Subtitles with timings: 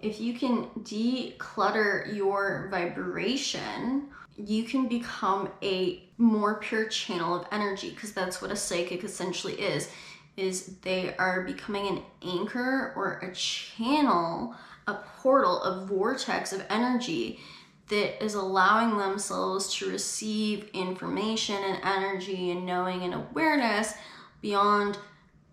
[0.00, 7.90] if you can declutter your vibration, you can become a more pure channel of energy
[7.90, 9.90] because that's what a psychic essentially is
[10.36, 14.54] is they are becoming an anchor or a channel,
[14.86, 17.40] a portal, a vortex of energy
[17.88, 23.94] that is allowing themselves to receive information and energy and knowing and awareness
[24.40, 24.96] beyond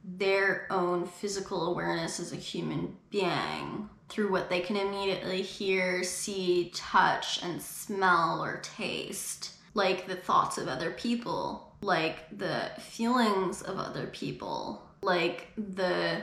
[0.03, 6.71] their own physical awareness as a human being through what they can immediately hear, see,
[6.73, 13.77] touch, and smell or taste, like the thoughts of other people, like the feelings of
[13.77, 16.21] other people, like the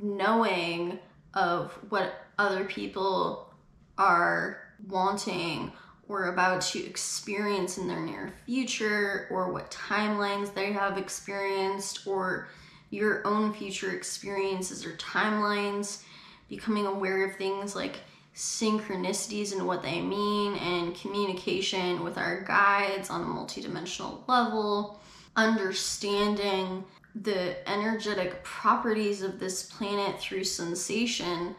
[0.00, 0.98] knowing
[1.34, 3.52] of what other people
[3.98, 5.72] are wanting
[6.08, 12.48] or about to experience in their near future, or what timelines they have experienced, or
[12.90, 16.02] your own future experiences or timelines
[16.48, 18.00] becoming aware of things like
[18.34, 25.00] synchronicities and what they mean, and communication with our guides on a multidimensional level,
[25.36, 26.84] understanding
[27.14, 31.54] the energetic properties of this planet through sensation,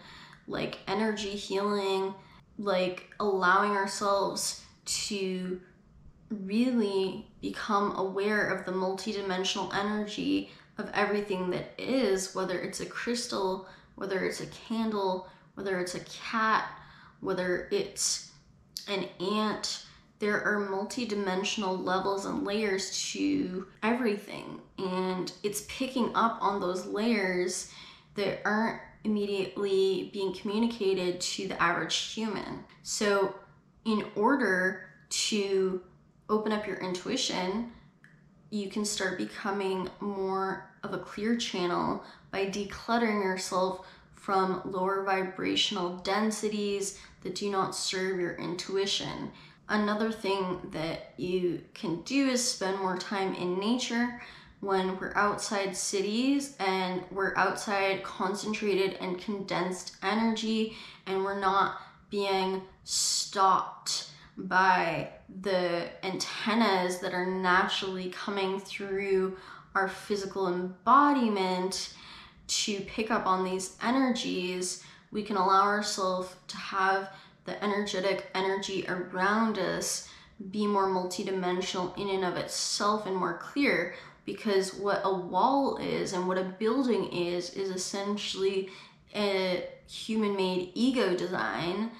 [0.47, 2.13] like energy healing,
[2.58, 5.59] like allowing ourselves to
[6.30, 13.67] really become aware of the multidimensional energy of everything that is, whether it's a crystal
[13.95, 16.65] whether it's a candle, whether it's a cat,
[17.21, 18.31] whether it's
[18.88, 19.85] an ant.
[20.19, 27.69] There are multi-dimensional levels and layers to everything, and it's picking up on those layers
[28.16, 32.63] that aren't immediately being communicated to the average human.
[32.83, 33.35] So,
[33.83, 35.81] in order to
[36.29, 37.72] open up your intuition,
[38.50, 43.85] you can start becoming more of a clear channel by decluttering yourself
[44.16, 49.31] from lower vibrational densities that do not serve your intuition.
[49.68, 54.22] Another thing that you can do is spend more time in nature
[54.62, 60.75] when we're outside cities and we're outside concentrated and condensed energy
[61.06, 65.09] and we're not being stopped by
[65.41, 69.38] the antennas that are naturally coming through
[69.75, 71.94] our physical embodiment
[72.47, 77.09] to pick up on these energies, we can allow ourselves to have
[77.46, 80.09] the energetic energy around us
[80.52, 86.13] be more multidimensional in and of itself and more clear because what a wall is
[86.13, 88.69] and what a building is is essentially
[89.16, 91.92] a human made ego design.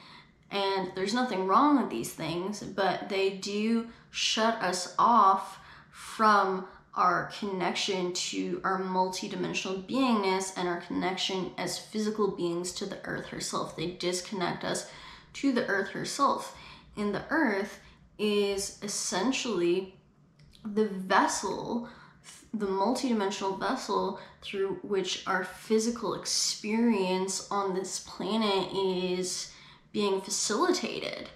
[0.52, 5.60] And there's nothing wrong with these things but they do shut us off
[5.92, 13.04] from our connection to our multidimensional beingness and our connection as physical beings to the
[13.06, 13.76] earth herself.
[13.76, 14.90] They disconnect us
[15.34, 16.58] to the earth herself.
[16.96, 17.80] And the earth
[18.18, 19.96] is essentially
[20.64, 21.90] the vessel,
[22.54, 29.52] the multidimensional vessel through which our physical experience on this planet is
[29.92, 31.30] being facilitated.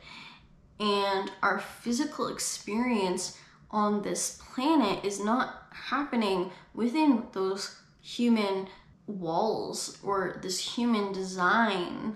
[0.79, 3.37] And our physical experience
[3.71, 8.67] on this planet is not happening within those human
[9.07, 12.15] walls or this human design.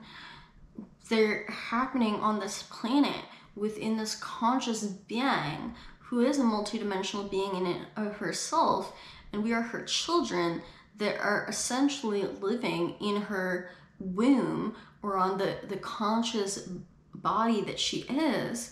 [1.09, 3.25] They're happening on this planet
[3.55, 8.95] within this conscious being who is a multidimensional being in and of herself,
[9.31, 10.61] and we are her children
[10.97, 13.69] that are essentially living in her
[13.99, 16.69] womb or on the, the conscious
[17.15, 18.71] body that she is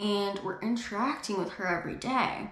[0.00, 2.50] and we're interacting with her every day.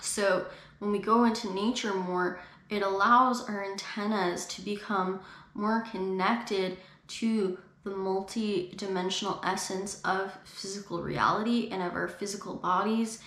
[0.00, 0.46] So
[0.78, 2.40] when we go into nature more,
[2.70, 5.20] it allows our antennas to become
[5.54, 13.20] more connected to the multi-dimensional essence of physical reality and of our physical bodies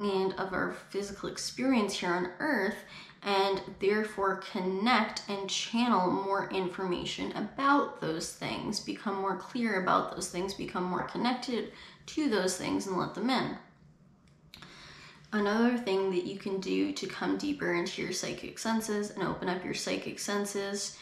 [0.00, 2.76] and of our physical experience here on earth
[3.22, 10.30] and therefore connect and channel more information about those things, become more clear about those
[10.30, 11.72] things, become more connected
[12.08, 13.56] to those things and let them in.
[15.32, 19.48] Another thing that you can do to come deeper into your psychic senses and open
[19.48, 20.96] up your psychic senses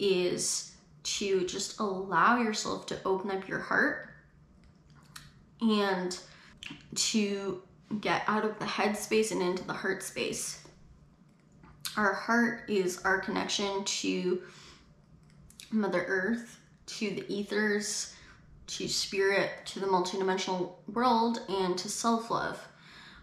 [0.00, 0.74] is
[1.04, 4.08] to just allow yourself to open up your heart
[5.60, 6.18] and
[6.96, 7.62] to
[8.00, 10.64] get out of the head space and into the heart space.
[11.96, 14.42] Our heart is our connection to
[15.70, 18.14] Mother Earth, to the ethers,
[18.76, 22.58] to spirit, to the multidimensional world, and to self love.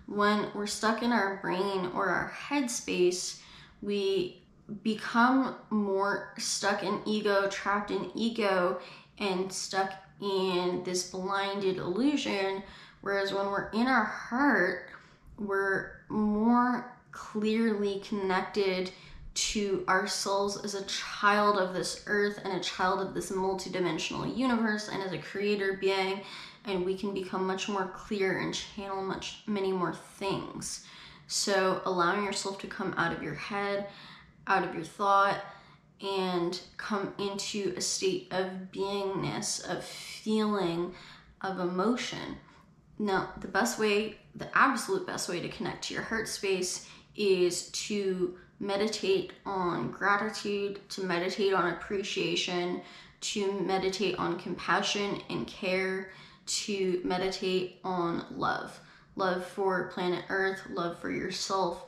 [0.06, 3.42] When we're stuck in our brain or our head space,
[3.81, 4.42] we
[4.84, 8.80] become more stuck in ego, trapped in ego,
[9.18, 9.92] and stuck
[10.22, 12.63] in this blinded illusion.
[13.01, 14.90] Whereas when we're in our heart,
[15.38, 18.92] we're more clearly connected
[19.39, 24.36] to our souls as a child of this earth and a child of this multidimensional
[24.38, 26.21] universe and as a creator being
[26.65, 30.86] and we can become much more clear and channel much many more things.
[31.27, 33.88] So allowing yourself to come out of your head
[34.47, 35.38] out of your thought
[36.01, 40.94] and come into a state of beingness of feeling
[41.41, 42.38] of emotion.
[42.97, 47.69] Now the best way the absolute best way to connect to your heart space is
[47.69, 52.82] to meditate on gratitude, to meditate on appreciation,
[53.22, 56.12] to meditate on compassion and care,
[56.46, 58.80] to meditate on love.
[59.16, 61.86] Love for planet Earth, love for yourself,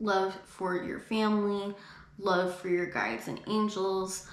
[0.00, 1.74] love for your family,
[2.18, 4.26] love for your guides and angels.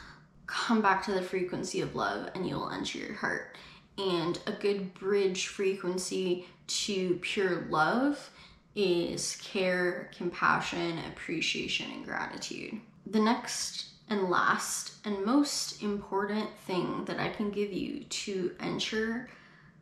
[0.46, 3.56] Come back to the frequency of love and you'll enter your heart.
[3.98, 8.30] And a good bridge frequency to pure love
[8.76, 12.80] is care, compassion, appreciation, and gratitude.
[13.08, 19.30] The next and last and most important thing that I can give you to enter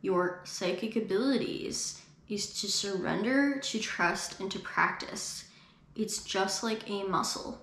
[0.01, 5.45] your psychic abilities is to surrender, to trust, and to practice.
[5.95, 7.61] It's just like a muscle.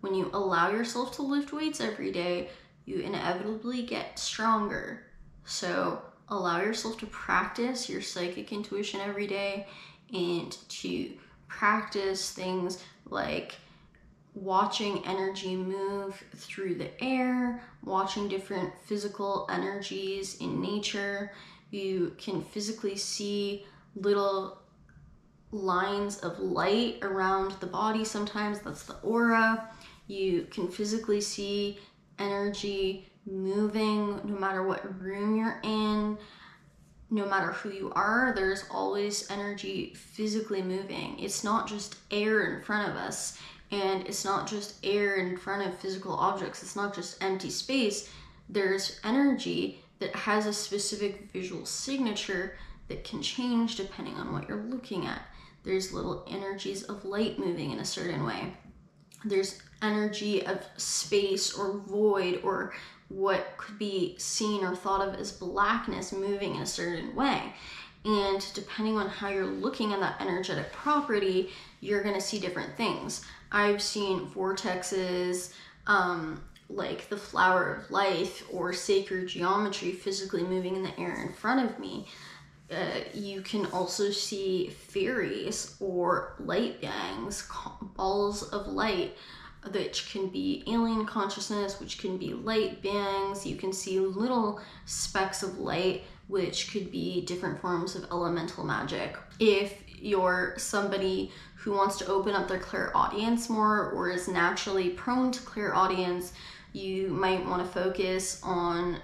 [0.00, 2.50] When you allow yourself to lift weights every day,
[2.84, 5.04] you inevitably get stronger.
[5.44, 9.66] So, allow yourself to practice your psychic intuition every day
[10.12, 11.12] and to
[11.48, 13.54] practice things like
[14.34, 21.32] watching energy move through the air, watching different physical energies in nature.
[21.70, 24.58] You can physically see little
[25.50, 29.68] lines of light around the body sometimes, that's the aura.
[30.06, 31.78] You can physically see
[32.18, 36.18] energy moving no matter what room you're in
[37.12, 41.18] no matter who you are, there's always energy physically moving.
[41.18, 43.38] It's not just air in front of us,
[43.70, 48.08] and it's not just air in front of physical objects, it's not just empty space.
[48.48, 52.56] There's energy that has a specific visual signature
[52.88, 55.20] that can change depending on what you're looking at.
[55.64, 58.54] There's little energies of light moving in a certain way.
[59.22, 62.72] There's energy of space or void or
[63.14, 67.52] what could be seen or thought of as blackness moving in a certain way.
[68.04, 71.50] And depending on how you're looking at that energetic property,
[71.80, 73.24] you're to see different things.
[73.52, 75.52] I've seen vortexes,
[75.86, 81.32] um, like the flower of life or sacred geometry physically moving in the air in
[81.32, 82.06] front of me.
[82.70, 87.46] Uh, you can also see fairies or light beings,
[87.96, 89.14] balls of light
[89.70, 93.46] which can be alien consciousness, which can be light beings.
[93.46, 99.16] You can see little specks of light, which could be different forms of elemental magic.
[99.38, 105.30] If you're somebody who wants to open up their clairaudience more or is naturally prone
[105.30, 106.32] to clairaudience,
[106.72, 108.98] you might want to focus on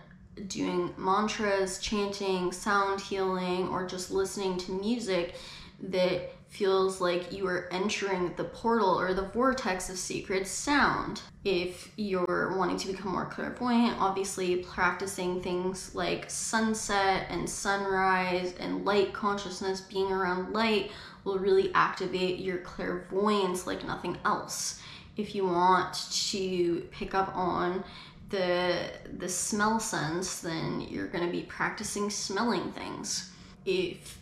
[0.48, 5.34] doing mantras, chanting, sound healing, or just listening to music
[5.80, 11.20] that feels like you are entering the portal or the vortex of sacred sound.
[11.44, 18.84] If you're wanting to become more clairvoyant, obviously practicing things like sunset and sunrise and
[18.84, 20.90] light consciousness, being around light,
[21.24, 24.80] will really activate your clairvoyance like nothing else.
[25.16, 25.94] If you want
[26.30, 27.84] to pick up on
[28.30, 33.32] the the smell sense, then you're going to be practicing smelling things.
[33.64, 34.18] If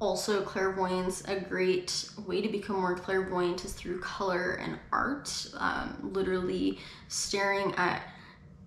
[0.00, 5.48] also clairvoyance a great way to become more clairvoyant is through color and art.
[5.56, 6.78] Um, literally
[7.08, 8.02] staring at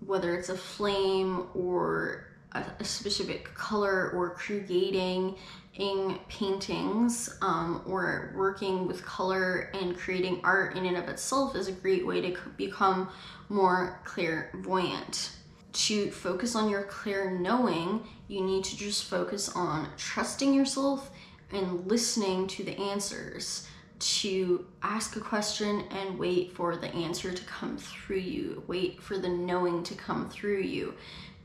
[0.06, 5.36] whether it's a flame or a, a specific color or creating
[5.76, 11.68] in paintings um, or working with color and creating art in and of itself is
[11.68, 13.08] a great way to become
[13.48, 15.30] more clairvoyant.
[15.72, 21.10] To focus on your clear knowing, you need to just focus on trusting yourself
[21.52, 23.66] and listening to the answers.
[24.02, 29.16] to ask a question and wait for the answer to come through you, wait for
[29.16, 30.94] the knowing to come through you,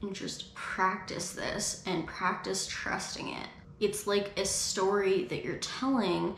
[0.02, 3.48] and just practice this and practice trusting it.
[3.80, 6.36] It's like a story that you're telling,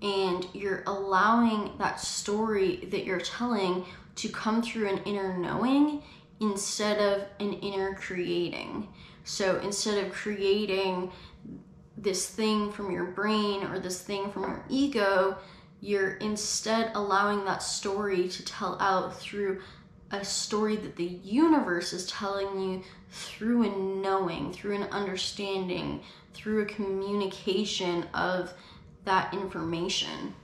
[0.00, 3.84] and you're allowing that story that you're telling
[4.16, 6.02] to come through an inner knowing
[6.40, 8.88] instead of an inner creating.
[9.24, 11.12] So instead of creating
[12.02, 15.36] this thing from your brain or this thing from your ego,
[15.80, 19.60] you're instead allowing that story to tell out through
[20.12, 26.02] a story that the universe is telling you through a knowing, through an understanding,
[26.34, 28.52] through a communication of
[29.04, 30.34] that information.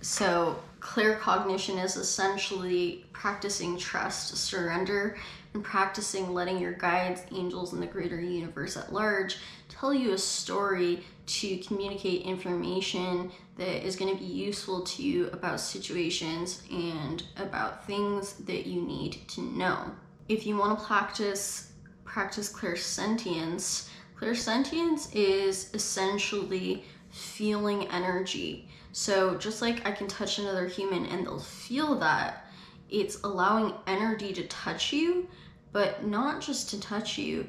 [0.00, 5.16] So, clear cognition is essentially practicing trust, surrender,
[5.52, 9.38] and practicing letting your guides, angels, and the greater universe at large
[9.78, 15.28] tell you a story to communicate information that is going to be useful to you
[15.32, 19.90] about situations and about things that you need to know.
[20.28, 21.72] If you want to practice
[22.04, 28.68] practice clairsentience, clairsentience is essentially feeling energy.
[28.92, 32.46] So just like I can touch another human and they'll feel that,
[32.88, 35.28] it's allowing energy to touch you,
[35.72, 37.48] but not just to touch you,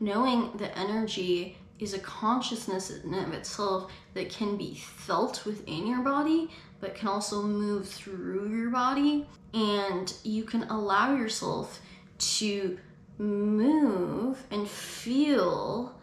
[0.00, 6.02] knowing that energy is a consciousness in of itself that can be felt within your
[6.02, 9.26] body, but can also move through your body.
[9.54, 11.80] And you can allow yourself
[12.18, 12.78] to
[13.18, 15.94] move and feel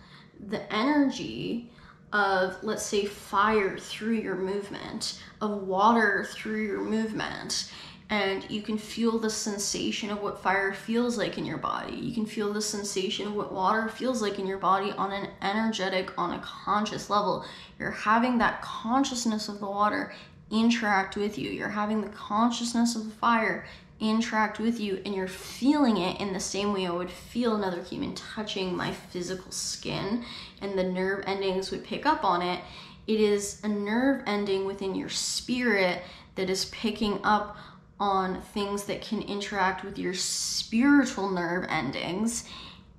[0.48, 1.72] the energy
[2.14, 7.72] of, let's say, fire through your movement, of water through your movement
[8.10, 11.96] and you can feel the sensation of what fire feels like in your body.
[11.96, 15.30] You can feel the sensation of what water feels like in your body on an
[15.42, 17.46] energetic, on a conscious level.
[17.78, 20.14] You're having that consciousness of the water
[20.50, 21.50] interact with you.
[21.50, 23.66] You're having the consciousness of the fire
[24.00, 27.82] interact with you, and you're feeling it in the same way I would feel another
[27.82, 30.24] human touching my physical skin,
[30.62, 32.62] and the nerve endings would pick up on it.
[33.08, 36.04] It is a nerve ending within your spirit
[36.36, 37.58] that is picking up
[38.00, 42.48] on things that can interact with your spiritual nerve endings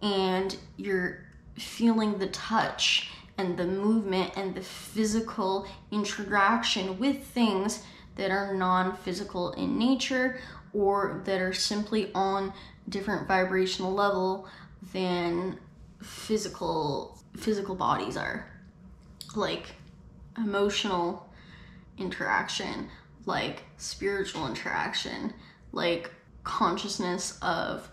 [0.03, 1.25] and you're
[1.57, 7.85] feeling the touch and the movement and the physical interaction with things
[8.17, 10.41] that are non-physical in nature
[10.73, 12.53] or that are simply on
[12.89, 14.49] different vibrational level
[14.93, 15.59] than
[16.03, 18.51] physical physical bodies are.
[19.37, 19.67] Like
[20.37, 21.29] emotional
[21.99, 22.89] interaction
[23.29, 25.35] like spiritual interaction,
[25.73, 26.11] like
[26.45, 27.91] consciousness of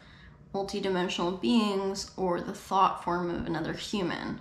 [0.54, 4.40] multidimensional beings or the thought form of another human.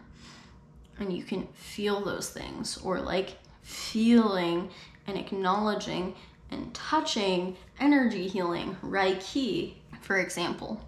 [1.00, 4.70] And you can feel those things, or like feeling
[5.08, 6.14] and acknowledging
[6.52, 10.80] and touching energy healing, Reiki, for example.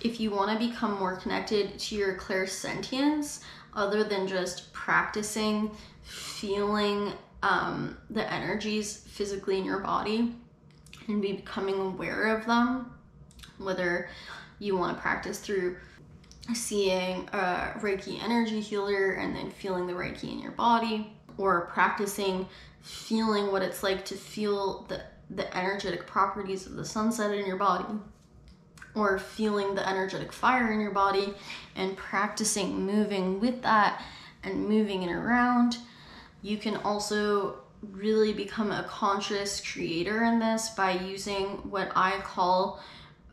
[0.00, 3.40] If you want to become more connected to your clairsentience,
[3.74, 5.70] other than just practicing
[6.02, 10.34] feeling um, the energies physically in your body
[11.06, 12.92] and be becoming aware of them,
[13.58, 14.08] whether
[14.58, 15.76] you want to practice through
[16.54, 22.46] seeing a Reiki energy healer and then feeling the Reiki in your body, or practicing
[22.80, 27.56] feeling what it's like to feel the, the energetic properties of the sunset in your
[27.56, 27.94] body,
[28.94, 31.34] or feeling the energetic fire in your body
[31.76, 34.02] and practicing moving with that
[34.42, 35.76] and moving it around
[36.42, 42.80] you can also really become a conscious creator in this by using what I call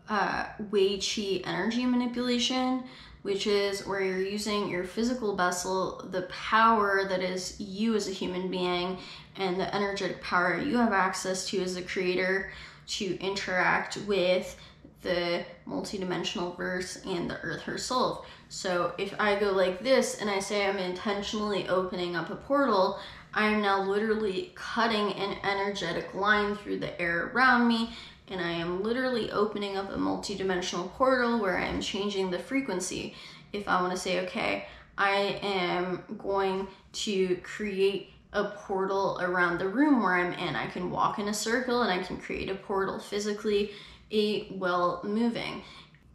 [0.10, 2.84] uh, Wei Qi energy manipulation,
[3.24, 8.12] which is where you're using your physical vessel, the power that is you as a
[8.12, 8.98] human being,
[9.38, 12.52] and the energetic power you have access to as a creator
[12.88, 14.56] to interact with
[15.02, 18.28] the multidimensional verse and the earth herself.
[18.56, 23.00] So if I go like this and I say I'm intentionally opening up a portal,
[23.34, 27.90] I am now literally cutting an energetic line through the air around me
[28.30, 33.14] and I am literally opening up a multidimensional portal where I am changing the frequency.
[33.52, 39.68] If I want to say, okay, I am going to create a portal around the
[39.68, 40.56] room where I'm in.
[40.56, 43.72] I can walk in a circle and I can create a portal physically,
[44.14, 45.62] a well moving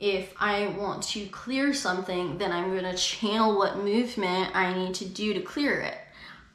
[0.01, 4.95] if I want to clear something, then I'm going to channel what movement I need
[4.95, 5.99] to do to clear it.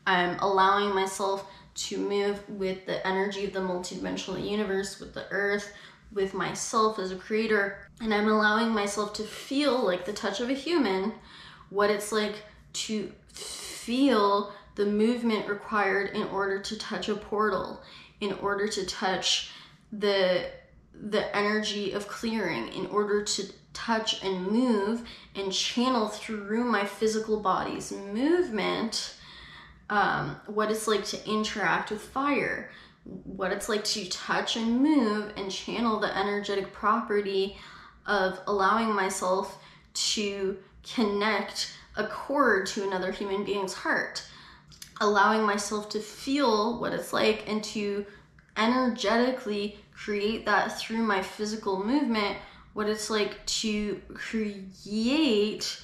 [0.08, 5.72] I'm allowing myself to move with the energy of the multidimensional universe, with the earth,
[6.12, 10.50] with myself as a creator, and I'm allowing myself to feel like the touch of
[10.50, 11.14] a human,
[11.70, 17.82] what it's like to feel the movement required in order to touch a portal,
[18.22, 19.52] in order to touch
[19.92, 20.50] the
[21.02, 27.40] the energy of clearing, in order to touch and move and channel through my physical
[27.42, 29.16] body's movement
[29.90, 32.72] um, what it's like to interact with fire,
[33.04, 37.58] what it's like to touch and move and channel the energetic property
[38.08, 39.62] of allowing myself
[39.94, 44.24] to connect a cord to another human being's heart,
[45.02, 48.06] allowing myself to feel what it's like and to
[48.58, 52.38] energetically create that through my physical movement,
[52.74, 55.82] what it's like to create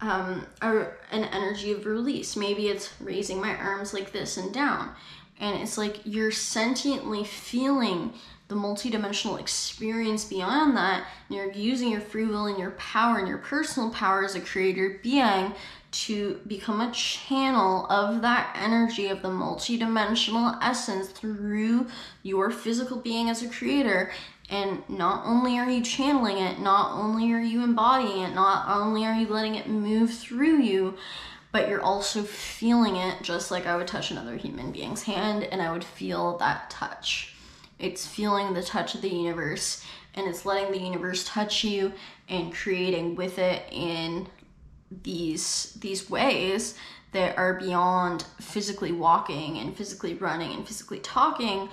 [0.00, 2.36] um, a, an energy of release.
[2.36, 4.90] Maybe it's raising my arms like this and down.
[5.38, 8.12] And it's like you're sentiently feeling
[8.48, 11.06] the multidimensional experience beyond that.
[11.28, 14.40] And you're using your free will and your power and your personal power as a
[14.40, 15.54] creator being
[15.94, 21.86] to become a channel of that energy of the multidimensional essence through
[22.24, 24.10] your physical being as a creator
[24.50, 29.06] and not only are you channeling it, not only are you embodying it, not only
[29.06, 30.96] are you letting it move through you,
[31.52, 35.62] but you're also feeling it just like I would touch another human being's hand and
[35.62, 37.36] I would feel that touch.
[37.78, 39.84] It's feeling the touch of the universe
[40.14, 41.92] and it's letting the universe touch you
[42.28, 44.26] and creating with it in
[45.02, 46.76] these these ways
[47.12, 51.68] that are beyond physically walking and physically running and physically talking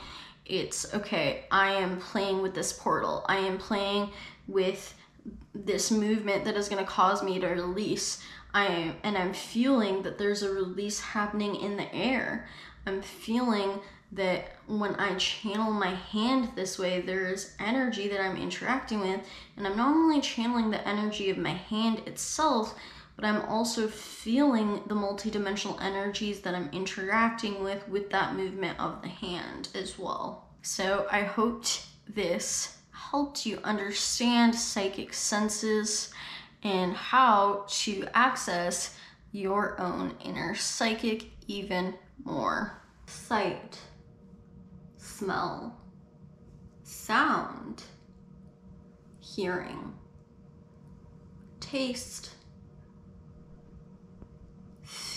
[0.46, 3.24] it's okay, I am playing with this portal.
[3.28, 4.10] I am playing
[4.48, 4.94] with
[5.54, 8.22] this movement that is going to cause me to release.
[8.54, 12.50] I am, and I'm feeling that there's a release happening in the air.
[12.86, 13.80] I'm feeling
[14.14, 19.22] that when I channel my hand this way, there's energy that I'm interacting with,
[19.56, 22.78] and I'm not only channeling the energy of my hand itself,
[23.22, 29.04] but I'm also feeling the multidimensional energies that I'm interacting with with that movement of
[29.04, 30.50] the hand as well.
[30.64, 36.12] So I hoped this helped you understand psychic senses
[36.64, 38.98] and how to access
[39.32, 42.82] your own inner psychic even more.
[43.06, 43.78] Sight,
[44.98, 45.80] smell,
[46.84, 47.84] sound,
[49.20, 49.94] hearing,
[51.60, 52.32] taste,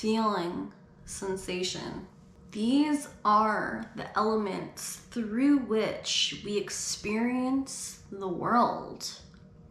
[0.05, 0.71] feeling
[1.07, 2.07] sensation.
[2.51, 9.11] These are the elements through which we experience the world.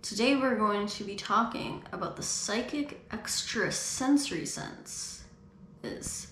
[0.02, 5.24] Today we're going to be talking about the psychic extrasensory sense.
[5.84, 6.30] Is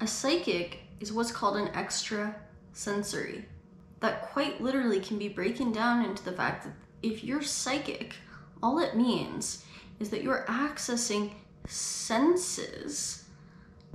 [0.00, 3.44] a psychic is what's called an extrasensory.
[4.00, 8.14] That quite literally can be broken down into the fact that if you're psychic,
[8.62, 9.62] all it means
[9.98, 11.32] is that you're accessing
[11.66, 13.24] senses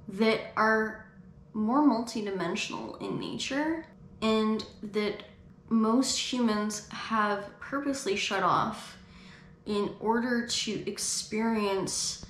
[0.08, 1.06] that are
[1.54, 3.86] more multidimensional in nature
[4.22, 5.24] and that
[5.70, 8.98] most humans have purposely shut off
[9.66, 12.26] in order to experience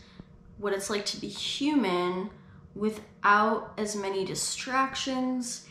[0.58, 2.30] what it's like to be human
[2.76, 5.66] without as many distractions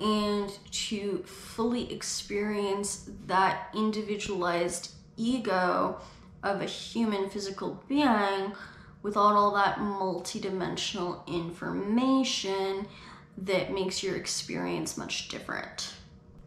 [0.00, 6.00] and to fully experience that individualized ego
[6.42, 8.52] of a human physical being
[9.04, 12.88] without all that multidimensional information
[13.36, 15.92] that makes your experience much different.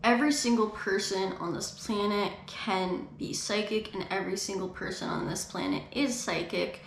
[0.03, 5.45] Every single person on this planet can be psychic, and every single person on this
[5.45, 6.81] planet is psychic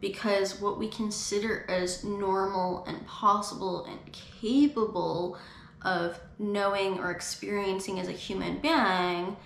[0.00, 5.38] because what we consider as normal and possible and capable
[5.82, 9.36] of knowing or experiencing as a human being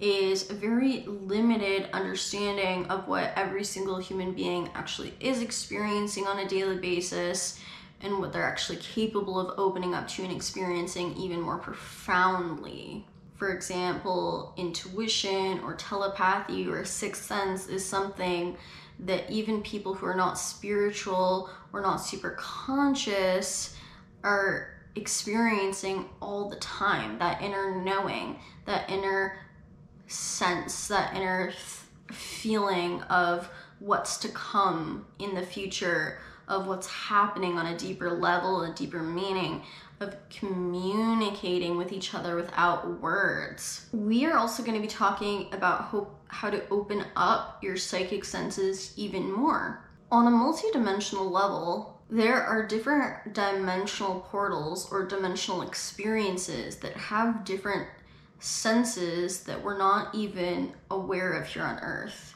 [0.00, 6.38] is a very limited understanding of what every single human being actually is experiencing on
[6.38, 7.58] a daily basis
[8.02, 13.06] and what they're actually capable of opening up to and experiencing even more profoundly.
[13.36, 18.56] For example, intuition or telepathy or sixth sense is something
[19.00, 23.76] that even people who are not spiritual or not super conscious
[24.22, 27.18] are experiencing all the time.
[27.18, 29.38] That inner knowing, that inner
[30.06, 31.52] sense, that inner
[32.12, 38.62] feeling of what's to come in the future, of what's happening on a deeper level,
[38.62, 39.62] a deeper meaning,
[40.00, 43.86] of communicating with each other without words.
[43.92, 48.24] We are also going to be talking about hope, how to open up your psychic
[48.24, 49.82] senses even more.
[50.12, 57.88] On a multidimensional level, there are different dimensional portals or dimensional experiences that have different
[58.38, 62.34] senses that we're not even aware of here on earth.